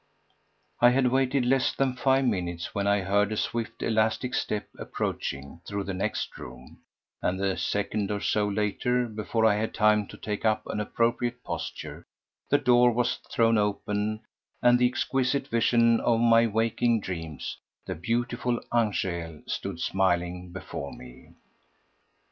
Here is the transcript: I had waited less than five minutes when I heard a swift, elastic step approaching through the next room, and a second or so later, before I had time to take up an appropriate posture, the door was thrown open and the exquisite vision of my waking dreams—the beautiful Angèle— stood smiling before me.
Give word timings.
I 0.79 0.89
had 0.89 1.11
waited 1.11 1.45
less 1.45 1.71
than 1.75 1.93
five 1.95 2.25
minutes 2.25 2.73
when 2.73 2.87
I 2.87 3.01
heard 3.01 3.31
a 3.31 3.37
swift, 3.37 3.83
elastic 3.83 4.33
step 4.33 4.67
approaching 4.79 5.61
through 5.67 5.83
the 5.83 5.93
next 5.93 6.35
room, 6.39 6.79
and 7.21 7.39
a 7.39 7.55
second 7.55 8.09
or 8.09 8.19
so 8.19 8.47
later, 8.47 9.05
before 9.07 9.45
I 9.45 9.57
had 9.57 9.75
time 9.75 10.07
to 10.07 10.17
take 10.17 10.43
up 10.43 10.65
an 10.65 10.79
appropriate 10.79 11.43
posture, 11.43 12.07
the 12.49 12.57
door 12.57 12.89
was 12.91 13.19
thrown 13.31 13.59
open 13.59 14.21
and 14.59 14.79
the 14.79 14.87
exquisite 14.89 15.47
vision 15.49 15.99
of 15.99 16.19
my 16.19 16.47
waking 16.47 16.99
dreams—the 17.01 17.93
beautiful 17.93 18.59
Angèle— 18.73 19.47
stood 19.47 19.79
smiling 19.79 20.51
before 20.51 20.93
me. 20.97 21.35